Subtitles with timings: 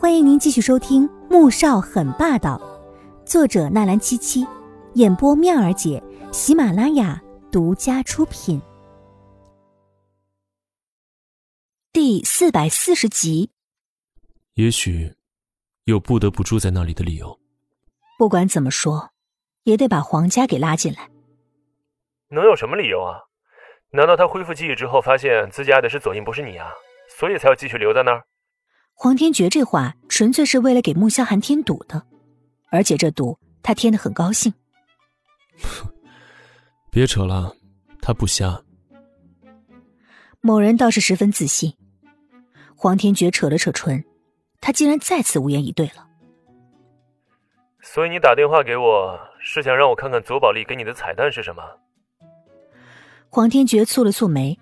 [0.00, 2.56] 欢迎您继续收听《穆少很霸道》，
[3.28, 4.46] 作者纳兰七七，
[4.94, 6.00] 演播妙儿姐，
[6.32, 8.62] 喜马拉雅独家出品。
[11.92, 13.50] 第四百四十集。
[14.54, 15.16] 也许
[15.82, 17.36] 有不得不住在那里的理由。
[18.16, 19.10] 不管怎么说，
[19.64, 21.10] 也得把皇家给拉进来。
[22.28, 23.18] 能有什么理由啊？
[23.90, 26.70] 难道他恢复记忆之后，发现自己爱的是左印，不是你啊？
[27.18, 28.24] 所以才要继续留在那儿？
[29.00, 32.02] 黄天觉这话纯粹是为了给穆萧寒添堵的，
[32.68, 34.52] 而且这堵他添的很高兴。
[36.90, 37.54] 别扯了，
[38.02, 38.60] 他不瞎。
[40.40, 41.72] 某人倒是十分自信。
[42.74, 44.04] 黄天觉扯了扯唇，
[44.60, 46.08] 他竟然再次无言以对了。
[47.80, 51.62] 所以你打电话给我是想让我看看左宝莉给你的彩蛋是什么？
[53.28, 54.58] 黄天觉蹙了蹙眉，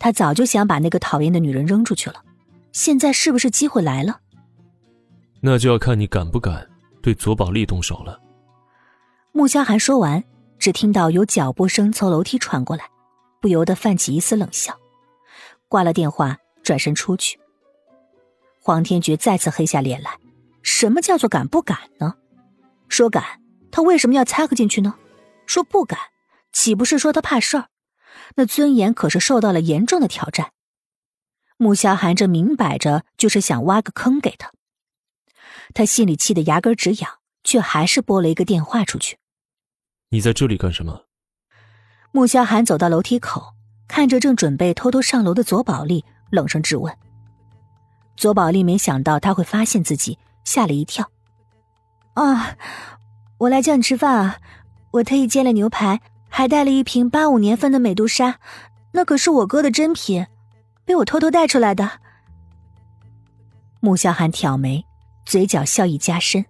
[0.00, 2.24] 他早就想把那个讨厌的女人扔出去了。
[2.78, 4.20] 现在是不是机会来了？
[5.40, 6.64] 那就要看你敢不敢
[7.02, 8.20] 对左宝丽动手了。
[9.32, 10.22] 穆萧寒说完，
[10.60, 12.88] 只听到有脚步声从楼梯传过来，
[13.40, 14.78] 不由得泛起一丝冷笑，
[15.66, 17.40] 挂了电话，转身出去。
[18.62, 20.16] 黄天觉再次黑下脸来：
[20.62, 22.14] 什么叫做敢不敢呢？
[22.88, 24.94] 说敢，他为什么要掺和进去呢？
[25.46, 25.98] 说不敢，
[26.52, 27.70] 岂不是说他怕事儿？
[28.36, 30.52] 那尊严可是受到了严重的挑战。
[31.60, 34.52] 穆萧寒这明摆着就是想挖个坑给他，
[35.74, 37.10] 他心里气得牙根直痒，
[37.42, 39.18] 却还是拨了一个电话出去。
[40.10, 41.06] 你在这里干什么？
[42.12, 43.54] 穆萧寒走到楼梯口，
[43.88, 46.96] 看着正准备偷偷上楼的左宝莉，冷声质问。
[48.16, 51.10] 左宝丽没想到他会发现自己，吓了一跳。
[52.14, 52.56] 啊，
[53.38, 54.38] 我来叫你吃饭啊！
[54.92, 58.38] 我特意煎了牛排，还带了一瓶八五年份的美杜莎，
[58.92, 60.26] 那可是我哥的珍品。
[60.88, 62.00] 被我偷偷带出来的。
[63.80, 64.82] 穆萧寒挑眉，
[65.26, 66.42] 嘴角笑意加深。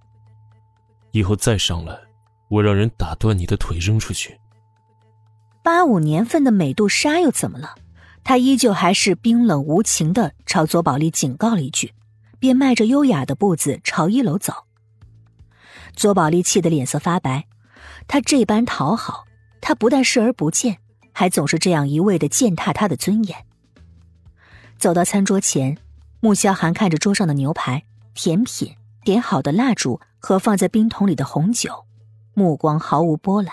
[1.10, 1.98] 以后再上来，
[2.46, 4.38] 我让人打断你的腿扔出去。
[5.60, 7.74] 八五年份的美杜莎又怎么了？
[8.22, 11.92] 他依旧还是冰冷无情的朝左宝莉警告了一句，
[12.38, 14.54] 便迈着优雅的步子朝一楼走。
[15.96, 17.48] 左宝莉气得脸色发白，
[18.06, 19.24] 他这般讨好，
[19.60, 20.78] 他不但视而不见，
[21.12, 23.44] 还总是这样一味的践踏他的尊严。
[24.78, 25.76] 走到餐桌前，
[26.20, 27.82] 穆萧寒看着桌上的牛排、
[28.14, 31.84] 甜品、点好的蜡烛和放在冰桶里的红酒，
[32.32, 33.52] 目光毫无波澜。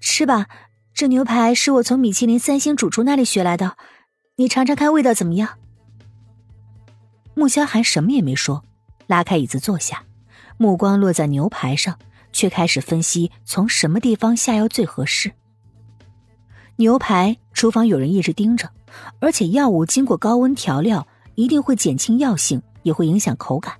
[0.00, 0.46] 吃吧，
[0.94, 3.76] 这牛排是我从米其林三星主厨那里学来的，
[4.36, 5.58] 你尝尝看味道怎么样。
[7.34, 8.62] 穆萧寒什么也没说，
[9.08, 10.04] 拉开椅子坐下，
[10.58, 11.98] 目光落在牛排上，
[12.32, 15.32] 却开始分析从什么地方下药最合适。
[16.76, 18.70] 牛排，厨房有人一直盯着。
[19.20, 23.74] 而且药物经过高温调料，一定会减轻药性，也会影响口感。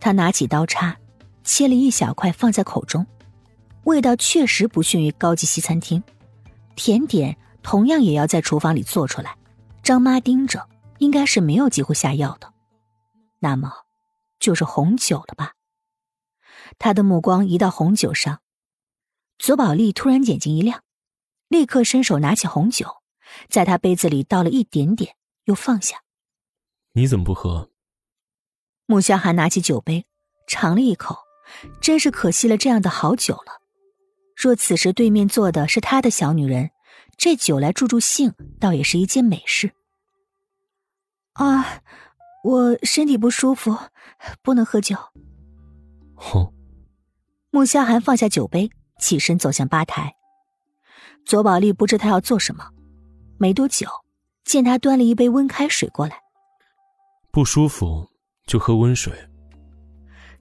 [0.00, 0.96] 他拿起刀叉，
[1.44, 3.06] 切了一小块放在口中，
[3.84, 6.02] 味道确实不逊于高级西餐厅。
[6.74, 9.36] 甜点同样也要在厨房里做出来，
[9.82, 10.68] 张妈盯着，
[10.98, 12.52] 应该是没有机会下药的。
[13.40, 13.72] 那么，
[14.38, 15.52] 就是红酒了吧？
[16.78, 18.40] 他的目光移到红酒上，
[19.38, 20.82] 左宝莉突然眼睛一亮，
[21.48, 23.01] 立刻伸手拿起红酒。
[23.48, 26.02] 在他杯子里倒了一点点，又放下。
[26.92, 27.70] 你怎么不喝？
[28.86, 30.04] 穆萧寒拿起酒杯，
[30.46, 31.16] 尝了一口，
[31.80, 33.62] 真是可惜了这样的好酒了。
[34.36, 36.70] 若此时对面坐的是他的小女人，
[37.16, 39.72] 这酒来助助兴，倒也是一件美事。
[41.34, 41.82] 啊，
[42.44, 43.78] 我身体不舒服，
[44.42, 44.96] 不能喝酒。
[46.16, 46.52] 哼。
[47.50, 50.16] 穆萧寒放下酒杯，起身走向吧台。
[51.24, 52.71] 左宝莉不知他要做什么。
[53.42, 53.88] 没多久，
[54.44, 56.22] 见他端了一杯温开水过来。
[57.32, 58.08] 不舒服
[58.46, 59.12] 就喝温水。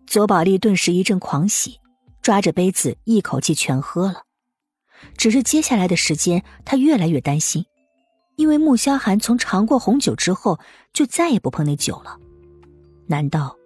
[0.06, 1.80] 左宝莉顿时一阵狂喜，
[2.22, 4.26] 抓着杯子一口气全喝了。
[5.18, 7.66] 只是接下来的时间，他越来越担心，
[8.36, 10.60] 因为穆萧寒从尝过红酒之后，
[10.94, 12.20] 就再也不碰那酒了。
[13.08, 13.58] 难道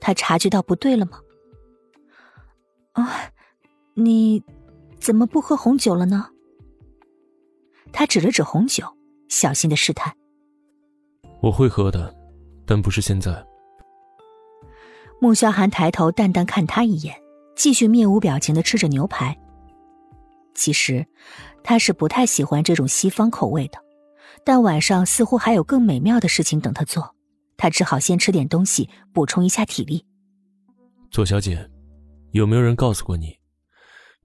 [0.00, 1.18] 他察觉到不对了吗？
[2.92, 3.32] 啊，
[3.94, 4.40] 你
[5.00, 6.30] 怎么不喝红酒了呢？
[7.94, 8.84] 他指了指红酒，
[9.28, 10.12] 小心的试探
[11.40, 12.12] ：“我会喝的，
[12.66, 13.46] 但不是现在。”
[15.22, 17.14] 穆萧寒抬头淡淡看他一眼，
[17.54, 19.38] 继续面无表情的吃着牛排。
[20.54, 21.06] 其实，
[21.62, 23.78] 他是不太喜欢这种西方口味的，
[24.44, 27.14] 但晚上似乎还有更美妙的事情等他做，
[27.56, 30.04] 他只好先吃点东西补充一下体力。
[31.12, 31.70] 左小姐，
[32.32, 33.38] 有没有人告诉过你，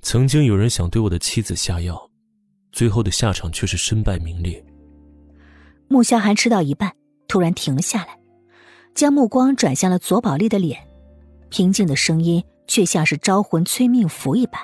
[0.01, 2.08] 曾经有人想对我的妻子下药？
[2.71, 4.63] 最后的下场却是身败名裂。
[5.87, 6.95] 穆萧寒吃到一半，
[7.27, 8.19] 突然停了下来，
[8.93, 10.87] 将目光转向了左宝莉的脸，
[11.49, 14.61] 平静的声音却像是招魂催命符一般。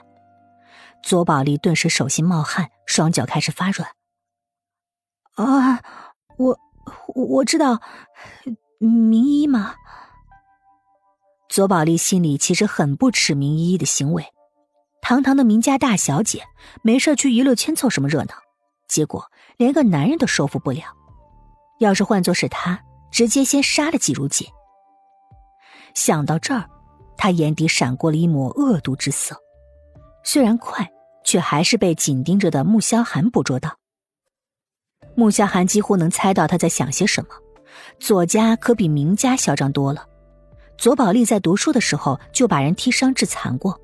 [1.02, 3.90] 左宝莉顿时手心冒汗，双脚开始发软。
[5.36, 5.82] 啊，
[6.38, 6.60] 我
[7.16, 7.82] 我知道，
[8.80, 9.76] 明依吗？
[11.50, 14.26] 左宝丽心里其实很不耻明依依的行为，
[15.08, 16.48] 堂堂的名家大小姐，
[16.82, 18.34] 没事去娱乐圈凑什么热闹？
[18.88, 20.82] 结果连个男人都收服不了。
[21.80, 22.82] 要是换作是他，
[23.12, 24.48] 直接先杀了季如锦。
[25.94, 26.68] 想到这儿，
[27.18, 29.38] 他眼底闪过了一抹恶毒之色，
[30.24, 30.90] 虽然快，
[31.24, 33.78] 却还是被紧盯着的穆萧寒捕捉到。
[35.14, 37.30] 穆萧寒几乎能猜到他在想些什么。
[38.00, 40.08] 左家可比明家嚣张多了。
[40.80, 43.80] 左宝莉在读书的时候就把人踢伤致残过，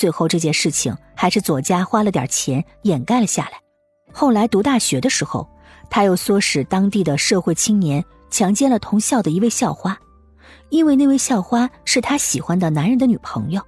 [0.00, 3.60] 最后这件事情还是左家花了点钱掩盖了下来。
[4.10, 5.46] 后来读大学的时候，
[5.90, 9.98] 他又唆使当地的社会青年强奸了同校的一位校花，
[10.70, 13.60] 因为那位校花是他喜欢的男人的女朋友。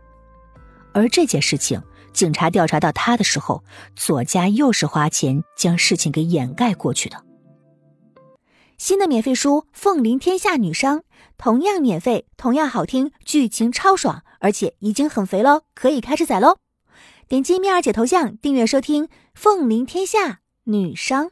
[0.95, 1.83] 而这件事情，
[2.15, 3.63] 警察调查到他的时候，
[3.95, 7.23] 左家又是花钱将事情给掩盖过去的。
[8.83, 10.99] 新的免费书《凤临天下女商》，
[11.39, 16.57] 同样免费，同样好听，剧情超爽，而且已经很肥喽，可以开始宰喽！
[17.29, 19.07] 点击蜜儿姐头像订阅收听
[19.37, 21.27] 《凤临天下女商》。